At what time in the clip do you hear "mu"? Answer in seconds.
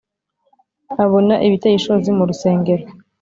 2.17-2.23